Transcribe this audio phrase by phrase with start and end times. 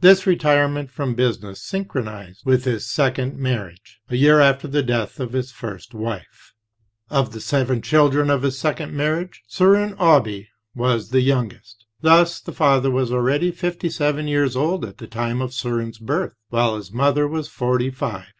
[0.00, 5.32] This retirement from business synchronized with his second marriage, a year after the death of
[5.34, 6.52] his first wife.
[7.10, 11.86] Of the seven children of this second marriage, Soren Aabye was the youngest.
[12.00, 16.34] Thus the father was already fifty seven years old at the time of Soren's birth,
[16.48, 18.32] while his mother was forty five.